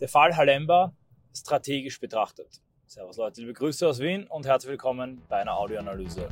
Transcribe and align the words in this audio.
Der 0.00 0.08
Fall 0.08 0.36
Halemba 0.36 0.94
strategisch 1.34 1.98
betrachtet. 1.98 2.62
Servus 2.86 3.16
Leute, 3.16 3.40
liebe 3.40 3.52
Grüße 3.52 3.88
aus 3.88 3.98
Wien 3.98 4.28
und 4.28 4.46
herzlich 4.46 4.70
willkommen 4.70 5.22
bei 5.28 5.38
einer 5.38 5.58
Audioanalyse. 5.58 6.28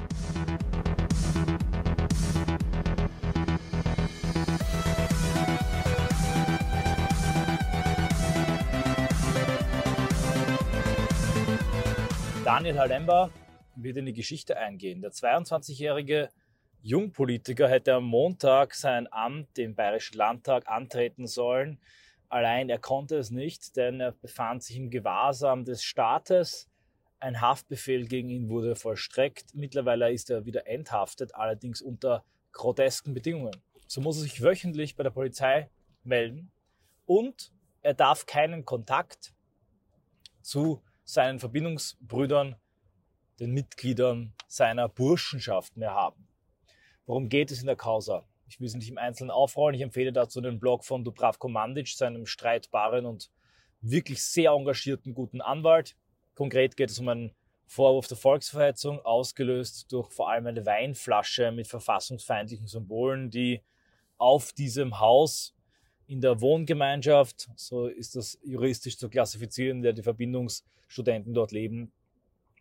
Daniel 12.44 12.78
Halemba 12.78 13.30
wird 13.74 13.96
in 13.96 14.06
die 14.06 14.12
Geschichte 14.12 14.56
eingehen. 14.56 15.02
Der 15.02 15.10
22-jährige 15.10 16.28
Jungpolitiker 16.82 17.68
hätte 17.68 17.94
am 17.94 18.04
Montag 18.04 18.74
sein 18.74 19.12
Amt 19.12 19.58
im 19.58 19.74
Bayerischen 19.74 20.18
Landtag 20.18 20.68
antreten 20.68 21.26
sollen. 21.26 21.80
Allein 22.28 22.68
er 22.68 22.78
konnte 22.78 23.16
es 23.16 23.30
nicht, 23.30 23.76
denn 23.76 24.00
er 24.00 24.12
befand 24.12 24.62
sich 24.62 24.76
im 24.76 24.90
Gewahrsam 24.90 25.64
des 25.64 25.82
Staates. 25.82 26.68
Ein 27.20 27.40
Haftbefehl 27.40 28.06
gegen 28.06 28.28
ihn 28.28 28.48
wurde 28.48 28.76
vollstreckt. 28.76 29.54
Mittlerweile 29.54 30.12
ist 30.12 30.30
er 30.30 30.44
wieder 30.44 30.66
enthaftet, 30.66 31.34
allerdings 31.34 31.80
unter 31.80 32.24
grotesken 32.52 33.14
Bedingungen. 33.14 33.56
So 33.86 34.00
muss 34.00 34.16
er 34.16 34.22
sich 34.22 34.42
wöchentlich 34.42 34.96
bei 34.96 35.04
der 35.04 35.10
Polizei 35.10 35.70
melden 36.02 36.50
und 37.04 37.52
er 37.82 37.94
darf 37.94 38.26
keinen 38.26 38.64
Kontakt 38.64 39.32
zu 40.42 40.82
seinen 41.04 41.38
Verbindungsbrüdern, 41.38 42.56
den 43.38 43.52
Mitgliedern 43.52 44.32
seiner 44.48 44.88
Burschenschaft 44.88 45.76
mehr 45.76 45.94
haben. 45.94 46.26
Worum 47.04 47.28
geht 47.28 47.52
es 47.52 47.60
in 47.60 47.66
der 47.66 47.76
Causa? 47.76 48.24
Ich 48.48 48.60
will 48.60 48.66
es 48.66 48.74
nicht 48.74 48.88
im 48.88 48.98
Einzelnen 48.98 49.30
aufrollen. 49.30 49.74
Ich 49.74 49.82
empfehle 49.82 50.12
dazu 50.12 50.40
den 50.40 50.60
Blog 50.60 50.84
von 50.84 51.04
Dubravko 51.04 51.48
Mandic, 51.48 51.88
seinem 51.88 52.26
streitbaren 52.26 53.04
und 53.04 53.30
wirklich 53.80 54.22
sehr 54.22 54.52
engagierten 54.52 55.14
guten 55.14 55.40
Anwalt. 55.40 55.96
Konkret 56.34 56.76
geht 56.76 56.90
es 56.90 56.98
um 56.98 57.08
einen 57.08 57.32
Vorwurf 57.66 58.06
der 58.06 58.16
Volksverhetzung, 58.16 59.00
ausgelöst 59.00 59.90
durch 59.90 60.12
vor 60.12 60.30
allem 60.30 60.46
eine 60.46 60.64
Weinflasche 60.64 61.50
mit 61.50 61.66
verfassungsfeindlichen 61.66 62.68
Symbolen, 62.68 63.30
die 63.30 63.62
auf 64.18 64.52
diesem 64.52 65.00
Haus 65.00 65.54
in 66.06 66.20
der 66.20 66.40
Wohngemeinschaft, 66.40 67.48
so 67.56 67.88
ist 67.88 68.14
das 68.14 68.38
juristisch 68.44 68.96
zu 68.96 69.08
klassifizieren, 69.08 69.82
der 69.82 69.92
die 69.92 70.02
Verbindungsstudenten 70.02 71.34
dort 71.34 71.50
leben, 71.50 71.92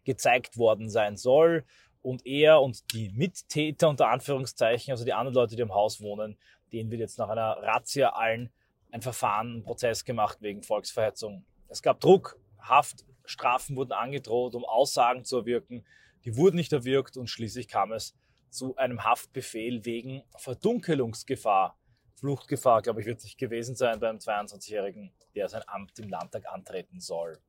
gezeigt 0.03 0.57
worden 0.57 0.89
sein 0.89 1.17
soll 1.17 1.63
und 2.05 2.25
er 2.27 2.61
und 2.61 2.93
die 2.93 3.09
Mittäter 3.09 3.89
unter 3.89 4.09
Anführungszeichen, 4.09 4.91
also 4.91 5.03
die 5.03 5.13
anderen 5.13 5.33
Leute, 5.33 5.55
die 5.55 5.63
im 5.63 5.73
Haus 5.73 5.99
wohnen, 6.01 6.37
denen 6.71 6.91
wird 6.91 7.01
jetzt 7.01 7.17
nach 7.17 7.29
einer 7.29 7.57
Razzia 7.63 8.09
allen 8.09 8.51
ein 8.91 9.01
Verfahren, 9.01 9.57
ein 9.57 9.63
Prozess 9.63 10.05
gemacht 10.05 10.37
wegen 10.41 10.61
Volksverhetzung. 10.61 11.45
Es 11.67 11.81
gab 11.81 11.99
Druck, 11.99 12.39
Haftstrafen 12.59 13.75
wurden 13.75 13.91
angedroht, 13.91 14.53
um 14.53 14.65
Aussagen 14.65 15.25
zu 15.25 15.37
erwirken. 15.37 15.83
Die 16.25 16.37
wurden 16.37 16.57
nicht 16.57 16.73
erwirkt 16.73 17.17
und 17.17 17.27
schließlich 17.27 17.67
kam 17.67 17.91
es 17.91 18.15
zu 18.51 18.75
einem 18.77 19.03
Haftbefehl 19.03 19.83
wegen 19.83 20.21
Verdunkelungsgefahr. 20.37 21.75
Fluchtgefahr, 22.13 22.83
glaube 22.83 23.01
ich, 23.01 23.07
wird 23.07 23.17
es 23.17 23.25
nicht 23.25 23.39
gewesen 23.39 23.75
sein 23.75 23.99
beim 23.99 24.17
22-Jährigen, 24.17 25.11
der 25.33 25.49
sein 25.49 25.63
Amt 25.65 25.97
im 25.97 26.09
Landtag 26.09 26.45
antreten 26.53 26.99
soll. 26.99 27.39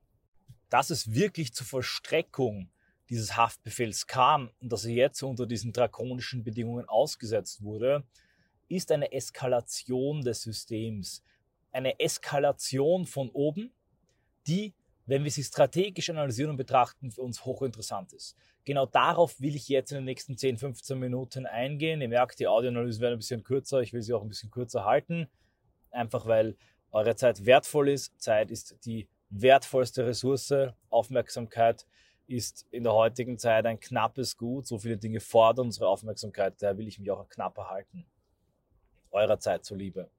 Dass 0.70 0.88
es 0.88 1.12
wirklich 1.12 1.52
zur 1.52 1.66
Vollstreckung 1.66 2.70
dieses 3.08 3.36
Haftbefehls 3.36 4.06
kam 4.06 4.50
und 4.60 4.72
dass 4.72 4.84
er 4.84 4.92
jetzt 4.92 5.22
unter 5.22 5.46
diesen 5.46 5.72
drakonischen 5.72 6.42
Bedingungen 6.42 6.88
ausgesetzt 6.88 7.62
wurde, 7.62 8.04
ist 8.68 8.90
eine 8.90 9.12
Eskalation 9.12 10.22
des 10.22 10.42
Systems. 10.42 11.22
Eine 11.72 12.00
Eskalation 12.00 13.06
von 13.06 13.30
oben, 13.30 13.72
die, 14.46 14.74
wenn 15.06 15.24
wir 15.24 15.30
sie 15.30 15.44
strategisch 15.44 16.10
analysieren 16.10 16.50
und 16.50 16.56
betrachten, 16.56 17.10
für 17.10 17.22
uns 17.22 17.44
hochinteressant 17.44 18.12
ist. 18.12 18.36
Genau 18.64 18.86
darauf 18.86 19.40
will 19.40 19.54
ich 19.54 19.68
jetzt 19.68 19.92
in 19.92 19.98
den 19.98 20.04
nächsten 20.04 20.36
10, 20.36 20.58
15 20.58 20.98
Minuten 20.98 21.46
eingehen. 21.46 22.00
Ihr 22.00 22.08
merkt, 22.08 22.40
die 22.40 22.48
Audioanalyse 22.48 23.00
wird 23.00 23.12
ein 23.12 23.18
bisschen 23.18 23.44
kürzer. 23.44 23.80
Ich 23.80 23.92
will 23.92 24.02
sie 24.02 24.12
auch 24.12 24.22
ein 24.22 24.28
bisschen 24.28 24.50
kürzer 24.50 24.84
halten. 24.84 25.28
Einfach 25.90 26.26
weil 26.26 26.56
eure 26.90 27.14
Zeit 27.14 27.46
wertvoll 27.46 27.90
ist. 27.90 28.20
Zeit 28.20 28.50
ist 28.50 28.84
die 28.84 29.08
wertvollste 29.30 30.06
Ressource. 30.06 30.52
Aufmerksamkeit 30.90 31.86
ist 32.26 32.66
in 32.70 32.84
der 32.84 32.92
heutigen 32.92 33.38
Zeit 33.38 33.66
ein 33.66 33.80
knappes 33.80 34.36
Gut. 34.36 34.66
So 34.66 34.78
viele 34.78 34.96
Dinge 34.96 35.20
fordern 35.20 35.66
unsere 35.66 35.88
Aufmerksamkeit, 35.88 36.54
daher 36.60 36.78
will 36.78 36.88
ich 36.88 36.98
mich 36.98 37.10
auch 37.10 37.28
knapper 37.28 37.70
halten. 37.70 38.06
Eurer 39.10 39.38
Zeit 39.38 39.64
zuliebe. 39.64 40.10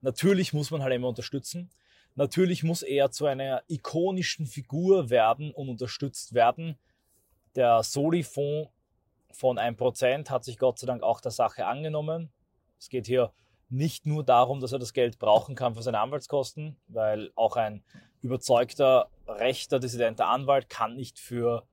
Natürlich 0.00 0.52
muss 0.52 0.70
man 0.70 0.82
halt 0.82 0.94
immer 0.94 1.08
unterstützen. 1.08 1.70
Natürlich 2.14 2.62
muss 2.62 2.82
er 2.82 3.10
zu 3.10 3.26
einer 3.26 3.62
ikonischen 3.68 4.46
Figur 4.46 5.10
werden 5.10 5.52
und 5.52 5.68
unterstützt 5.68 6.34
werden. 6.34 6.78
Der 7.54 7.82
Soli-Fonds 7.82 8.70
von 9.32 9.58
1% 9.58 10.30
hat 10.30 10.44
sich 10.44 10.58
Gott 10.58 10.78
sei 10.78 10.86
Dank 10.86 11.02
auch 11.02 11.20
der 11.20 11.30
Sache 11.30 11.66
angenommen. 11.66 12.30
Es 12.78 12.88
geht 12.88 13.06
hier 13.06 13.32
nicht 13.68 14.06
nur 14.06 14.24
darum, 14.24 14.60
dass 14.60 14.72
er 14.72 14.78
das 14.78 14.92
Geld 14.92 15.18
brauchen 15.18 15.54
kann 15.54 15.74
für 15.74 15.82
seine 15.82 16.00
Anwaltskosten, 16.00 16.76
weil 16.88 17.32
auch 17.34 17.56
ein 17.56 17.82
überzeugter 18.22 19.10
rechter 19.26 19.78
dissidenter 19.78 20.28
Anwalt 20.28 20.68
kann 20.68 20.94
nicht 20.94 21.18
für 21.18 21.66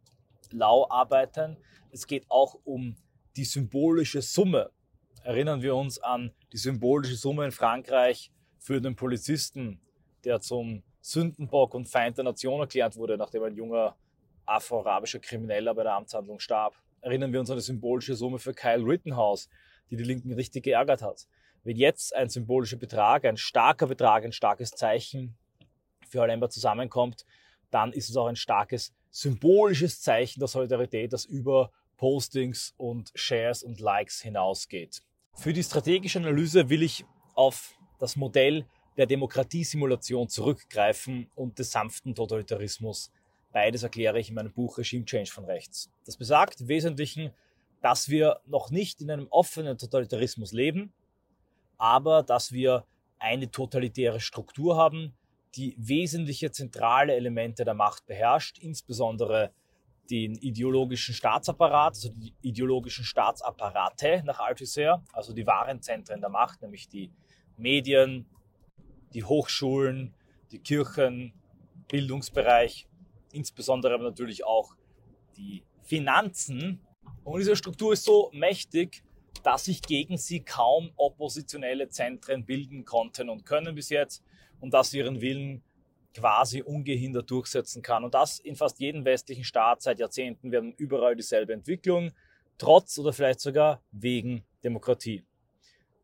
Lau 0.52 0.90
arbeiten. 0.90 1.58
Es 1.92 2.08
geht 2.08 2.26
auch 2.30 2.56
um 2.64 2.96
die 3.36 3.46
symbolische 3.46 4.22
Summe. 4.22 4.72
Erinnern 5.24 5.62
wir 5.62 5.76
uns 5.76 6.00
an 6.00 6.32
die 6.52 6.58
symbolische 6.58 7.16
Summe 7.16 7.46
in 7.46 7.52
Frankreich 7.52 8.32
für 8.60 8.82
den 8.82 8.96
Polizisten, 8.96 9.80
der 10.24 10.42
zum 10.42 10.84
Sündenbock 11.02 11.74
und 11.74 11.88
Feind 11.88 12.18
der 12.18 12.26
Nation 12.26 12.60
erklärt 12.60 12.96
wurde, 12.96 13.18
nachdem 13.18 13.44
ein 13.44 13.56
junger 13.56 13.96
afro-arabischer 14.46 15.20
Krimineller 15.20 15.74
bei 15.74 15.84
der 15.84 15.94
Amtshandlung 15.94 16.40
starb. 16.40 16.76
Erinnern 17.02 17.34
wir 17.34 17.40
uns 17.40 17.50
an 17.50 17.58
die 17.58 17.64
symbolische 17.64 18.16
Summe 18.16 18.40
für 18.40 18.54
Kyle 18.54 18.86
Rittenhouse, 18.86 19.50
die 19.90 19.98
die 19.98 20.04
Linken 20.04 20.32
richtig 20.34 20.64
geärgert 20.64 21.02
hat. 21.02 21.28
Wenn 21.64 21.78
jetzt 21.78 22.16
ein 22.16 22.30
symbolischer 22.30 22.78
Betrag, 22.78 23.26
ein 23.26 23.38
starker 23.38 23.88
Betrag, 23.88 24.24
ein 24.24 24.32
starkes 24.32 24.72
Zeichen 24.72 25.38
für 26.08 26.22
Halemba 26.22 26.50
zusammenkommt, 26.50 27.26
dann 27.74 27.94
ist 27.94 28.10
es 28.10 28.18
auch 28.18 28.28
ein 28.28 28.36
starkes 28.36 28.94
symbolisches 29.10 30.02
Zeichen 30.02 30.40
der 30.40 30.48
Solidarität, 30.48 31.14
das 31.14 31.26
über 31.26 31.72
Postings 31.98 32.74
und 32.78 33.12
Shares 33.16 33.64
und 33.64 33.80
Likes 33.80 34.22
hinausgeht. 34.22 35.02
Für 35.36 35.54
die 35.54 35.64
strategische 35.64 36.20
Analyse 36.20 36.70
will 36.70 36.84
ich 36.84 37.06
auf 37.34 37.78
das 38.00 38.16
Modell 38.16 38.66
der 38.98 39.06
Demokratiesimulation 39.06 40.30
zurückgreifen 40.30 41.30
und 41.36 41.58
des 41.58 41.72
sanften 41.72 42.14
Totalitarismus. 42.14 43.12
Beides 43.52 43.84
erkläre 43.84 44.20
ich 44.20 44.30
in 44.30 44.36
meinem 44.36 44.52
Buch 44.52 44.78
Regime 44.78 45.06
Change 45.06 45.32
von 45.32 45.46
rechts. 45.46 45.90
Das 46.06 46.18
besagt 46.18 46.62
im 46.62 46.68
Wesentlichen, 46.68 47.32
dass 47.82 48.10
wir 48.10 48.40
noch 48.46 48.72
nicht 48.72 49.02
in 49.02 49.10
einem 49.12 49.28
offenen 49.30 49.78
Totalitarismus 49.78 50.54
leben, 50.54 50.94
aber 51.78 52.24
dass 52.24 52.52
wir 52.52 52.86
eine 53.20 53.50
totalitäre 53.50 54.20
Struktur 54.20 54.78
haben, 54.78 55.14
die 55.56 55.76
wesentliche 55.78 56.52
zentrale 56.52 57.16
Elemente 57.16 57.64
der 57.64 57.74
Macht 57.74 58.06
beherrscht, 58.06 58.58
insbesondere 58.60 59.52
den 60.10 60.36
ideologischen 60.36 61.14
Staatsapparat, 61.14 61.96
also 61.96 62.10
die 62.10 62.34
ideologischen 62.42 63.06
Staatsapparate 63.06 64.24
nach 64.26 64.40
Althusser, 64.40 65.04
also 65.14 65.34
die 65.34 65.46
wahren 65.46 65.82
Zentren 65.82 66.20
der 66.22 66.30
Macht, 66.30 66.62
nämlich 66.62 66.90
die 66.90 67.12
Medien, 67.58 68.26
die 69.14 69.24
Hochschulen, 69.24 70.14
die 70.52 70.60
Kirchen, 70.60 71.34
Bildungsbereich, 71.88 72.88
insbesondere 73.32 73.94
aber 73.94 74.04
natürlich 74.04 74.46
auch 74.46 74.76
die 75.38 75.64
Finanzen. 75.84 76.82
Und 77.24 77.40
diese 77.40 77.56
Struktur 77.56 77.94
ist 77.94 78.04
so 78.04 78.30
mächtig, 78.34 79.04
dass 79.44 79.66
sich 79.66 79.82
gegen 79.82 80.18
sie 80.18 80.42
kaum 80.42 80.92
oppositionelle 80.96 81.90
Zentren 81.90 82.46
bilden 82.46 82.86
konnten 82.86 83.30
und 83.30 83.46
können 83.46 83.76
bis 83.76 83.90
jetzt 83.90 84.24
und 84.64 84.74
dass 84.74 84.92
sie 84.92 85.00
ihren 85.00 85.20
Willen 85.20 85.62
quasi 86.16 86.62
ungehindert 86.62 87.30
durchsetzen 87.30 87.82
kann. 87.82 88.06
Und 88.06 88.14
das 88.14 88.40
in 88.40 88.56
fast 88.56 88.80
jedem 88.80 89.04
westlichen 89.04 89.44
Staat 89.44 89.82
seit 89.82 90.00
Jahrzehnten. 90.00 90.52
Wir 90.52 90.60
haben 90.60 90.72
überall 90.78 91.18
dieselbe 91.18 91.52
Entwicklung, 91.52 92.14
trotz 92.58 92.98
oder 92.98 93.12
vielleicht 93.12 93.42
sogar 93.42 93.84
wegen 93.92 94.46
Demokratie. 94.64 95.26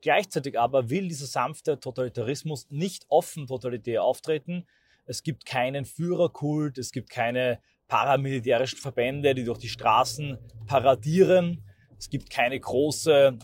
Gleichzeitig 0.01 0.59
aber 0.59 0.89
will 0.89 1.07
dieser 1.07 1.27
sanfte 1.27 1.79
Totalitarismus 1.79 2.69
nicht 2.69 3.05
offen 3.07 3.47
totalitär 3.47 4.03
auftreten. 4.03 4.67
Es 5.05 5.23
gibt 5.23 5.45
keinen 5.45 5.85
Führerkult, 5.85 6.77
es 6.77 6.91
gibt 6.91 7.09
keine 7.09 7.61
paramilitärischen 7.87 8.79
Verbände, 8.79 9.35
die 9.35 9.45
durch 9.45 9.59
die 9.59 9.69
Straßen 9.69 10.37
paradieren. 10.67 11.63
Es 11.97 12.09
gibt 12.09 12.29
keine 12.29 12.59
große 12.59 13.39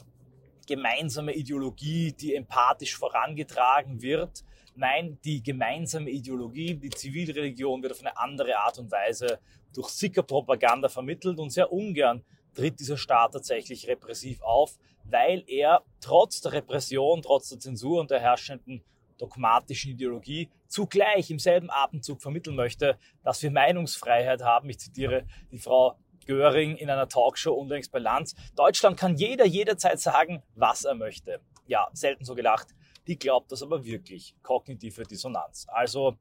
gemeinsame 0.68 1.34
Ideologie, 1.36 2.12
die 2.12 2.36
empathisch 2.36 2.98
vorangetragen 2.98 4.02
wird, 4.02 4.44
Nein, 4.76 5.18
die 5.24 5.42
gemeinsame 5.42 6.10
Ideologie, 6.10 6.76
die 6.76 6.90
Zivilreligion 6.90 7.82
wird 7.82 7.94
auf 7.94 8.02
eine 8.02 8.18
andere 8.18 8.58
Art 8.58 8.78
und 8.78 8.92
Weise 8.92 9.40
durch 9.74 9.90
Sicker-Propaganda 9.90 10.90
vermittelt 10.90 11.40
und 11.40 11.50
sehr 11.50 11.72
ungern 11.72 12.24
tritt 12.54 12.80
dieser 12.80 12.98
Staat 12.98 13.34
tatsächlich 13.34 13.88
repressiv 13.88 14.42
auf, 14.42 14.78
weil 15.04 15.44
er 15.48 15.84
trotz 16.00 16.42
der 16.42 16.54
Repression, 16.54 17.22
trotz 17.22 17.50
der 17.50 17.60
Zensur 17.60 18.00
und 18.00 18.12
der 18.12 18.20
herrschenden 18.20 18.84
dogmatischen 19.18 19.92
Ideologie 19.92 20.50
zugleich 20.68 21.30
im 21.30 21.40
selben 21.40 21.70
Atemzug 21.70 22.22
vermitteln 22.22 22.56
möchte, 22.56 22.98
dass 23.24 23.42
wir 23.44 23.52
Meinungsfreiheit 23.52 24.42
haben. 24.42 24.70
Ich 24.70 24.80
zitiere 24.80 25.26
die 25.52 25.58
Frau 25.58 25.96
Göring 26.26 26.76
in 26.76 26.90
einer 26.90 27.08
Talkshow 27.08 27.54
unlängst 27.54 27.92
bei 27.92 28.00
Lanz. 28.00 28.36
Deutschland 28.56 28.98
kann 28.98 29.16
jeder 29.16 29.46
jederzeit 29.46 30.00
sagen, 30.00 30.42
was 30.56 30.84
er 30.84 30.96
möchte. 30.96 31.40
Ja, 31.68 31.88
selten 31.94 32.26
so 32.26 32.36
gelacht. 32.36 32.70
Die 33.08 33.18
glaubt 33.18 33.52
das 33.52 33.62
aber 33.62 33.86
wirklich. 33.86 34.36
Kognitive 34.42 35.04
Dissonanz. 35.04 35.66
Also 35.70 36.16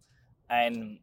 ein 0.48 1.00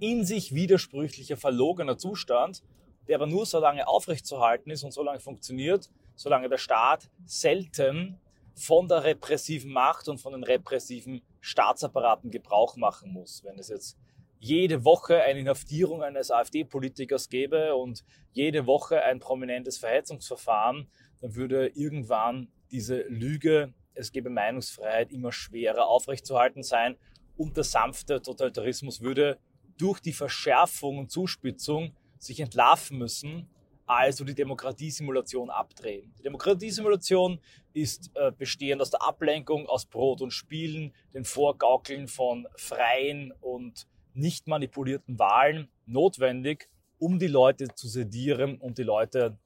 in 0.00 0.24
sich 0.24 0.54
widersprüchlicher, 0.54 1.36
verlogener 1.36 1.98
Zustand, 1.98 2.62
der 3.06 3.16
aber 3.16 3.26
nur 3.26 3.46
so 3.46 3.58
lange 3.58 3.86
aufrechtzuerhalten 3.88 4.70
ist 4.70 4.84
und 4.84 4.92
so 4.92 5.02
lange 5.02 5.20
funktioniert, 5.20 5.90
solange 6.14 6.48
der 6.48 6.58
Staat 6.58 7.10
selten 7.26 8.20
von 8.54 8.88
der 8.88 9.04
repressiven 9.04 9.72
Macht 9.72 10.08
und 10.08 10.18
von 10.18 10.32
den 10.32 10.44
repressiven 10.44 11.22
Staatsapparaten 11.40 12.30
Gebrauch 12.30 12.76
machen 12.76 13.12
muss. 13.12 13.44
Wenn 13.44 13.58
es 13.58 13.68
jetzt 13.68 13.96
jede 14.40 14.84
Woche 14.84 15.22
eine 15.22 15.40
Inhaftierung 15.40 16.02
eines 16.02 16.30
AfD-Politikers 16.30 17.28
gäbe 17.28 17.74
und 17.74 18.04
jede 18.32 18.66
Woche 18.66 19.02
ein 19.02 19.20
prominentes 19.20 19.78
Verhetzungsverfahren, 19.78 20.88
dann 21.20 21.34
würde 21.34 21.68
irgendwann 21.74 22.48
diese 22.70 23.02
Lüge, 23.08 23.72
es 23.98 24.12
gebe 24.12 24.30
Meinungsfreiheit, 24.30 25.12
immer 25.12 25.32
schwerer 25.32 25.86
aufrechtzuerhalten 25.86 26.62
sein 26.62 26.96
und 27.36 27.56
der 27.56 27.64
sanfte 27.64 28.22
Totalitarismus 28.22 29.00
würde 29.00 29.38
durch 29.76 30.00
die 30.00 30.12
Verschärfung 30.12 30.98
und 30.98 31.10
Zuspitzung 31.10 31.94
sich 32.18 32.40
entlarven 32.40 32.98
müssen, 32.98 33.48
also 33.86 34.24
die 34.24 34.34
Demokratiesimulation 34.34 35.50
abdrehen. 35.50 36.12
Die 36.18 36.22
Demokratiesimulation 36.22 37.40
ist 37.72 38.10
äh, 38.14 38.32
bestehend 38.32 38.82
aus 38.82 38.90
der 38.90 39.02
Ablenkung, 39.02 39.66
aus 39.66 39.86
Brot 39.86 40.20
und 40.20 40.32
Spielen, 40.32 40.92
den 41.14 41.24
Vorgaukeln 41.24 42.06
von 42.06 42.46
freien 42.56 43.32
und 43.40 43.86
nicht 44.14 44.46
manipulierten 44.46 45.18
Wahlen 45.18 45.68
notwendig, 45.86 46.68
um 46.98 47.18
die 47.18 47.28
Leute 47.28 47.68
zu 47.74 47.88
sedieren 47.88 48.58
und 48.58 48.78
die 48.78 48.82
Leute 48.82 49.38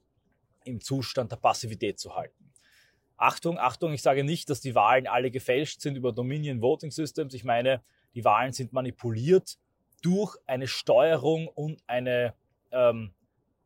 im 0.65 0.81
Zustand 0.81 1.31
der 1.31 1.37
Passivität 1.37 1.99
zu 1.99 2.15
halten. 2.15 2.52
Achtung, 3.23 3.57
Achtung, 3.57 3.93
ich 3.93 4.03
sage 4.03 4.25
nicht, 4.25 4.51
dass 4.51 4.61
die 4.61 4.75
Wahlen 4.75 5.07
alle 5.07 5.31
gefälscht 5.31 5.81
sind 5.81 5.95
über 5.95 6.11
Dominion 6.11 6.61
Voting 6.61 6.91
Systems. 6.91 7.35
Ich 7.35 7.45
meine, 7.45 7.81
die 8.17 8.25
Wahlen 8.25 8.53
sind 8.53 8.73
manipuliert 8.73 9.59
durch 10.03 10.37
eine 10.49 10.67
Steuerung 10.67 11.47
und 11.47 11.81
eine 11.87 12.35
ähm, 12.73 13.13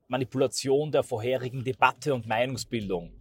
Manipulation 0.09 0.93
der 0.93 1.03
vorherigen 1.03 1.65
Debatte 1.65 2.13
und 2.13 2.27
Meinungsbildung. 2.27 3.15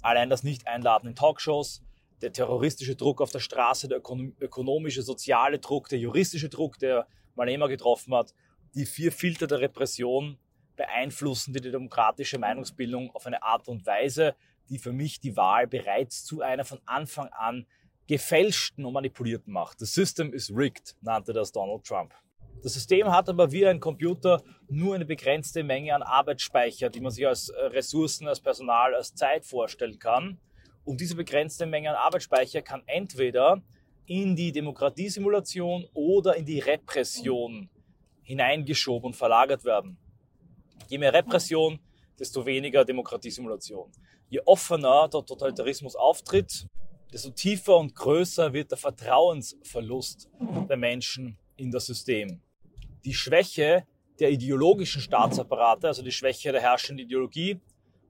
Allein 0.00 0.30
das 0.30 0.44
Nicht-Einladen 0.44 1.10
in 1.10 1.14
Talkshows, 1.14 1.82
der 2.22 2.32
terroristische 2.32 2.96
Druck 2.96 3.20
auf 3.20 3.30
der 3.30 3.40
Straße, 3.40 3.86
der 3.86 3.98
ökonomische, 3.98 5.02
soziale 5.02 5.58
Druck, 5.58 5.90
der 5.90 5.98
juristische 5.98 6.48
Druck, 6.48 6.78
der 6.78 7.06
Malema 7.34 7.66
getroffen 7.66 8.14
hat, 8.14 8.32
die 8.74 8.86
vier 8.86 9.12
Filter 9.12 9.46
der 9.46 9.60
Repression 9.60 10.38
beeinflussen 10.74 11.52
die 11.52 11.60
demokratische 11.60 12.38
Meinungsbildung 12.38 13.10
auf 13.10 13.26
eine 13.26 13.42
Art 13.42 13.68
und 13.68 13.84
Weise, 13.84 14.34
die 14.68 14.78
für 14.78 14.92
mich 14.92 15.20
die 15.20 15.36
Wahl 15.36 15.66
bereits 15.66 16.24
zu 16.24 16.40
einer 16.42 16.64
von 16.64 16.80
Anfang 16.86 17.28
an 17.28 17.66
gefälschten 18.06 18.84
und 18.84 18.92
manipulierten 18.92 19.52
macht. 19.52 19.78
The 19.78 19.86
system 19.86 20.32
is 20.32 20.50
rigged, 20.54 20.96
nannte 21.00 21.32
das 21.32 21.52
Donald 21.52 21.84
Trump. 21.84 22.14
Das 22.62 22.74
System 22.74 23.10
hat 23.10 23.28
aber 23.28 23.50
wie 23.50 23.66
ein 23.66 23.80
Computer 23.80 24.42
nur 24.68 24.94
eine 24.94 25.04
begrenzte 25.04 25.64
Menge 25.64 25.94
an 25.94 26.02
Arbeitsspeicher, 26.02 26.90
die 26.90 27.00
man 27.00 27.10
sich 27.10 27.26
als 27.26 27.48
äh, 27.48 27.60
Ressourcen, 27.66 28.28
als 28.28 28.40
Personal, 28.40 28.94
als 28.94 29.14
Zeit 29.14 29.44
vorstellen 29.44 29.98
kann. 29.98 30.38
Und 30.84 31.00
diese 31.00 31.16
begrenzte 31.16 31.66
Menge 31.66 31.90
an 31.90 31.96
Arbeitsspeicher 31.96 32.62
kann 32.62 32.82
entweder 32.86 33.62
in 34.06 34.36
die 34.36 34.52
Demokratiesimulation 34.52 35.86
oder 35.94 36.36
in 36.36 36.44
die 36.44 36.60
Repression 36.60 37.68
hineingeschoben 38.22 39.06
und 39.06 39.16
verlagert 39.16 39.64
werden. 39.64 39.96
Je 40.88 40.98
mehr 40.98 41.12
Repression, 41.12 41.80
desto 42.18 42.44
weniger 42.44 42.84
Demokratiesimulation. 42.84 43.90
Je 44.32 44.40
offener 44.46 45.08
der 45.08 45.26
Totalitarismus 45.26 45.94
auftritt, 45.94 46.66
desto 47.12 47.30
tiefer 47.30 47.76
und 47.76 47.94
größer 47.94 48.52
wird 48.54 48.70
der 48.70 48.78
Vertrauensverlust 48.78 50.30
der 50.70 50.78
Menschen 50.78 51.36
in 51.56 51.70
das 51.70 51.84
System 51.84 52.40
die 53.04 53.14
Schwäche 53.14 53.86
der 54.20 54.30
ideologischen 54.30 55.00
Staatsapparate, 55.00 55.88
also 55.88 56.02
die 56.02 56.12
Schwäche 56.12 56.52
der 56.52 56.62
herrschenden 56.62 57.06
Ideologie 57.06 57.60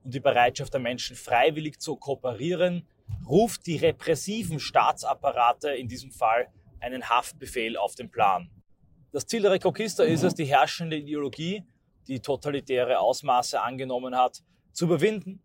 und 0.03 0.13
die 0.13 0.19
Bereitschaft 0.19 0.73
der 0.73 0.79
Menschen 0.79 1.15
freiwillig 1.15 1.79
zu 1.79 1.95
kooperieren, 1.95 2.87
ruft 3.27 3.65
die 3.65 3.77
repressiven 3.77 4.59
Staatsapparate, 4.59 5.71
in 5.71 5.87
diesem 5.87 6.11
Fall 6.11 6.47
einen 6.79 7.09
Haftbefehl 7.09 7.77
auf 7.77 7.95
den 7.95 8.09
Plan. 8.09 8.49
Das 9.11 9.25
Ziel 9.25 9.41
der 9.41 9.51
Reconquista 9.51 10.03
ist 10.03 10.23
es, 10.23 10.35
die 10.35 10.45
herrschende 10.45 10.97
Ideologie, 10.97 11.63
die 12.07 12.19
totalitäre 12.19 12.99
Ausmaße 12.99 13.61
angenommen 13.61 14.15
hat, 14.15 14.41
zu 14.73 14.85
überwinden. 14.85 15.41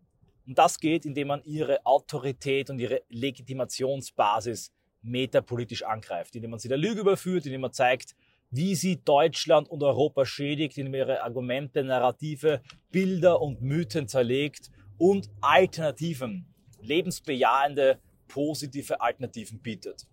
Und 0.49 0.57
das 0.57 0.79
geht, 0.79 1.05
indem 1.05 1.27
man 1.27 1.43
ihre 1.43 1.85
Autorität 1.85 2.71
und 2.71 2.79
ihre 2.79 3.03
Legitimationsbasis 3.09 4.71
metapolitisch 5.03 5.83
angreift, 5.83 6.35
indem 6.35 6.49
man 6.49 6.59
sie 6.59 6.67
der 6.67 6.79
Lüge 6.79 7.01
überführt, 7.01 7.45
indem 7.45 7.61
man 7.61 7.71
zeigt, 7.71 8.15
wie 8.49 8.73
sie 8.73 8.99
Deutschland 8.99 9.69
und 9.69 9.83
Europa 9.83 10.25
schädigt, 10.25 10.79
indem 10.79 10.95
ihre 10.95 11.21
Argumente, 11.21 11.83
Narrative, 11.83 12.63
Bilder 12.89 13.39
und 13.39 13.61
Mythen 13.61 14.07
zerlegt 14.07 14.71
und 14.97 15.29
Alternativen, 15.39 16.51
lebensbejahende, 16.81 17.99
positive 18.27 18.99
Alternativen 19.01 19.61
bietet. 19.61 20.07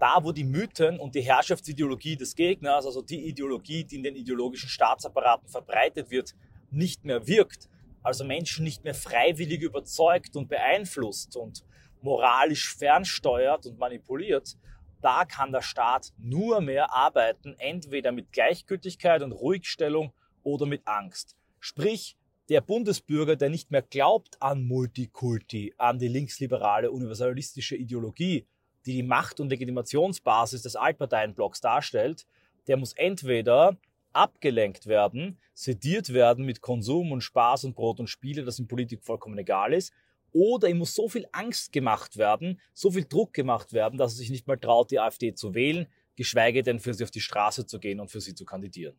Da, 0.00 0.18
wo 0.24 0.32
die 0.32 0.42
Mythen 0.42 0.98
und 0.98 1.14
die 1.14 1.20
Herrschaftsideologie 1.20 2.16
des 2.16 2.34
Gegners, 2.34 2.84
also 2.84 3.00
die 3.00 3.28
Ideologie, 3.28 3.84
die 3.84 3.94
in 3.94 4.02
den 4.02 4.16
ideologischen 4.16 4.68
Staatsapparaten 4.68 5.48
verbreitet 5.48 6.10
wird, 6.10 6.34
nicht 6.72 7.04
mehr 7.04 7.28
wirkt, 7.28 7.68
also 8.08 8.24
Menschen 8.24 8.64
nicht 8.64 8.84
mehr 8.84 8.94
freiwillig 8.94 9.60
überzeugt 9.60 10.34
und 10.34 10.48
beeinflusst 10.48 11.36
und 11.36 11.62
moralisch 12.00 12.74
fernsteuert 12.74 13.66
und 13.66 13.78
manipuliert, 13.78 14.56
da 15.02 15.26
kann 15.26 15.52
der 15.52 15.60
Staat 15.60 16.14
nur 16.16 16.62
mehr 16.62 16.94
arbeiten, 16.94 17.54
entweder 17.58 18.10
mit 18.10 18.32
Gleichgültigkeit 18.32 19.22
und 19.22 19.32
Ruhigstellung 19.32 20.14
oder 20.42 20.64
mit 20.64 20.88
Angst. 20.88 21.36
Sprich, 21.60 22.16
der 22.48 22.62
Bundesbürger, 22.62 23.36
der 23.36 23.50
nicht 23.50 23.70
mehr 23.70 23.82
glaubt 23.82 24.40
an 24.40 24.64
Multikulti, 24.64 25.74
an 25.76 25.98
die 25.98 26.08
linksliberale 26.08 26.90
universalistische 26.90 27.76
Ideologie, 27.76 28.46
die 28.86 28.94
die 28.94 29.02
Macht- 29.02 29.38
und 29.38 29.50
Legitimationsbasis 29.50 30.62
des 30.62 30.76
Altparteienblocks 30.76 31.60
darstellt, 31.60 32.26
der 32.68 32.78
muss 32.78 32.94
entweder 32.94 33.76
abgelenkt 34.12 34.86
werden, 34.86 35.38
sediert 35.54 36.12
werden 36.12 36.44
mit 36.44 36.60
Konsum 36.60 37.12
und 37.12 37.20
Spaß 37.20 37.64
und 37.64 37.74
Brot 37.74 38.00
und 38.00 38.08
Spiele, 38.08 38.44
das 38.44 38.58
in 38.58 38.68
Politik 38.68 39.04
vollkommen 39.04 39.38
egal 39.38 39.72
ist, 39.72 39.92
oder 40.32 40.68
ihm 40.68 40.78
muss 40.78 40.94
so 40.94 41.08
viel 41.08 41.26
Angst 41.32 41.72
gemacht 41.72 42.16
werden, 42.16 42.60
so 42.74 42.90
viel 42.90 43.04
Druck 43.04 43.32
gemacht 43.32 43.72
werden, 43.72 43.98
dass 43.98 44.12
er 44.12 44.18
sich 44.18 44.30
nicht 44.30 44.46
mal 44.46 44.58
traut, 44.58 44.90
die 44.90 45.00
AfD 45.00 45.34
zu 45.34 45.54
wählen, 45.54 45.86
geschweige 46.16 46.62
denn 46.62 46.80
für 46.80 46.94
sie 46.94 47.04
auf 47.04 47.10
die 47.10 47.20
Straße 47.20 47.66
zu 47.66 47.78
gehen 47.78 48.00
und 48.00 48.10
für 48.10 48.20
sie 48.20 48.34
zu 48.34 48.44
kandidieren. 48.44 48.96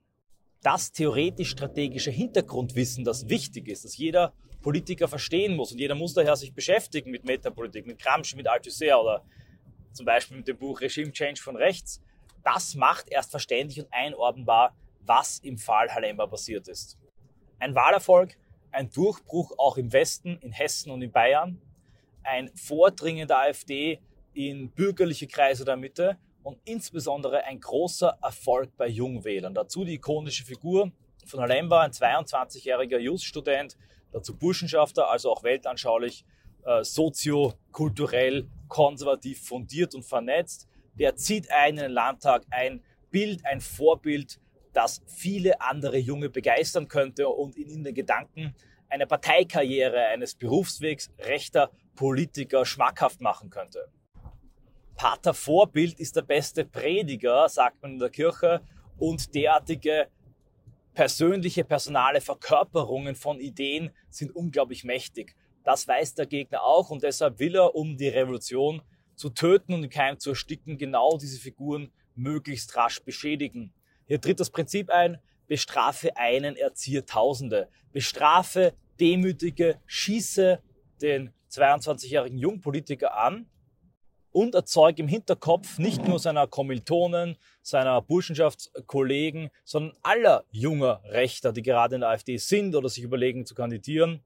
Das 0.61 0.91
theoretisch-strategische 0.91 2.11
Hintergrundwissen, 2.11 3.03
das 3.03 3.29
wichtig 3.29 3.67
ist, 3.67 3.85
das 3.85 3.97
jeder 3.97 4.33
Politiker 4.61 5.07
verstehen 5.07 5.55
muss 5.55 5.71
und 5.71 5.79
jeder 5.79 5.95
muss 5.95 6.13
daher 6.13 6.35
sich 6.35 6.53
beschäftigen 6.53 7.11
mit 7.11 7.23
Metapolitik, 7.23 7.85
mit 7.85 7.99
Gramsci, 7.99 8.35
mit 8.35 8.47
Althusser 8.47 9.01
oder 9.01 9.23
zum 9.93 10.05
Beispiel 10.05 10.37
mit 10.37 10.47
dem 10.47 10.57
Buch 10.57 10.81
Regime 10.81 11.11
Change 11.11 11.41
von 11.41 11.55
rechts, 11.55 12.01
das 12.43 12.75
macht 12.75 13.09
erst 13.09 13.31
verständlich 13.31 13.79
und 13.79 13.91
einordnbar, 13.91 14.75
was 15.09 15.39
im 15.39 15.57
Fall 15.57 15.89
Halemba 15.89 16.25
passiert 16.27 16.69
ist. 16.69 16.97
Ein 17.59 17.75
Wahlerfolg 17.75 18.37
ein 18.71 18.89
Durchbruch 18.89 19.53
auch 19.57 19.77
im 19.77 19.91
Westen, 19.91 20.37
in 20.41 20.51
Hessen 20.51 20.91
und 20.91 21.01
in 21.01 21.11
Bayern, 21.11 21.61
ein 22.23 22.49
Vordringen 22.55 23.27
der 23.27 23.39
AfD 23.39 23.99
in 24.33 24.71
bürgerliche 24.71 25.27
Kreise 25.27 25.65
der 25.65 25.77
Mitte 25.77 26.17
und 26.43 26.59
insbesondere 26.65 27.43
ein 27.45 27.59
großer 27.59 28.17
Erfolg 28.21 28.75
bei 28.77 28.87
Jungwählern. 28.87 29.53
Dazu 29.53 29.83
die 29.83 29.95
ikonische 29.95 30.45
Figur 30.45 30.91
von 31.25 31.39
Alemba, 31.39 31.81
ein 31.81 31.91
22-jähriger 31.91 32.97
Just-Student, 32.97 33.77
dazu 34.11 34.37
Burschenschafter, 34.37 35.09
also 35.09 35.31
auch 35.31 35.43
weltanschaulich, 35.43 36.25
äh, 36.65 36.83
soziokulturell, 36.83 38.47
konservativ 38.67 39.41
fundiert 39.41 39.95
und 39.95 40.03
vernetzt. 40.03 40.67
Der 40.95 41.15
zieht 41.15 41.51
ein 41.51 41.77
in 41.77 41.83
den 41.83 41.91
Landtag, 41.91 42.43
ein 42.49 42.83
Bild, 43.11 43.45
ein 43.45 43.61
Vorbild 43.61 44.39
das 44.79 45.01
viele 45.07 45.59
andere 45.59 45.98
Junge 45.98 46.29
begeistern 46.29 46.88
könnte 46.88 47.27
und 47.27 47.57
in 47.57 47.83
den 47.83 47.93
Gedanken 47.93 48.55
eine 48.88 49.07
Parteikarriere 49.07 50.05
eines 50.05 50.36
Berufswegs 50.36 51.12
rechter 51.19 51.69
Politiker 51.95 52.65
schmackhaft 52.65 53.19
machen 53.19 53.50
könnte. 53.50 53.91
Pater 54.95 55.33
Vorbild 55.33 56.00
ist 56.00 56.15
der 56.15 56.21
beste 56.21 56.63
Prediger, 56.63 57.50
sagt 57.50 57.81
man 57.81 57.91
in 57.91 58.00
der 58.00 58.09
Kirche, 58.09 58.62
und 58.98 59.36
derartige 59.36 60.07
persönliche, 60.93 61.65
personale 61.65 62.21
Verkörperungen 62.21 63.15
von 63.15 63.41
Ideen 63.41 63.91
sind 64.09 64.33
unglaublich 64.33 64.86
mächtig. 64.86 65.36
Das 65.65 65.89
weiß 65.89 66.15
der 66.15 66.25
Gegner 66.25 66.63
auch 66.63 66.89
und 66.89 67.03
deshalb 67.03 67.39
will 67.39 67.55
er, 67.55 67.75
um 67.75 67.98
die 67.98 68.07
Revolution 68.07 68.81
zu 69.15 69.29
töten 69.29 69.74
und 69.74 69.83
im 69.83 69.89
Keim 69.89 70.19
zu 70.19 70.29
ersticken, 70.29 70.77
genau 70.77 71.17
diese 71.17 71.38
Figuren 71.38 71.91
möglichst 72.15 72.77
rasch 72.77 73.01
beschädigen. 73.03 73.74
Hier 74.09 74.19
tritt 74.19 74.39
das 74.39 74.49
Prinzip 74.49 74.89
ein, 74.89 75.19
bestrafe 75.47 76.17
einen, 76.17 76.55
erziehe 76.55 77.05
Tausende. 77.05 77.69
Bestrafe, 77.91 78.73
demütige, 78.99 79.79
schieße 79.85 80.59
den 80.99 81.31
22-jährigen 81.51 82.39
Jungpolitiker 82.39 83.15
an 83.15 83.45
und 84.31 84.55
erzeuge 84.55 85.03
im 85.03 85.07
Hinterkopf 85.07 85.77
nicht 85.77 86.07
nur 86.07 86.17
seiner 86.17 86.47
Kommilitonen, 86.47 87.37
seiner 87.61 88.01
Burschenschaftskollegen, 88.01 89.51
sondern 89.63 89.95
aller 90.01 90.43
junger 90.49 91.01
Rechter, 91.05 91.53
die 91.53 91.61
gerade 91.61 91.93
in 91.93 92.01
der 92.01 92.09
AfD 92.09 92.37
sind 92.37 92.75
oder 92.75 92.89
sich 92.89 93.03
überlegen 93.03 93.45
zu 93.45 93.53
kandidieren, 93.53 94.23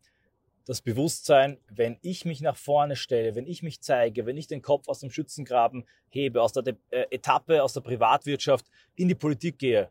das 0.66 0.82
Bewusstsein, 0.82 1.58
wenn 1.70 1.98
ich 2.02 2.26
mich 2.26 2.42
nach 2.42 2.56
vorne 2.56 2.96
stelle, 2.96 3.36
wenn 3.36 3.46
ich 3.46 3.64
mich 3.64 3.82
zeige, 3.82 4.26
wenn 4.26 4.38
ich 4.38 4.48
den 4.48 4.62
Kopf 4.62 4.88
aus 4.88 5.00
dem 5.00 5.10
Schützengraben 5.10 5.86
hebe, 6.10 6.42
aus 6.42 6.54
der 6.54 6.64
äh, 6.90 7.06
Etappe, 7.12 7.62
aus 7.64 7.74
der 7.74 7.82
Privatwirtschaft 7.82 8.66
in 8.96 9.08
die 9.08 9.16
Politik 9.16 9.60
gehe, 9.60 9.90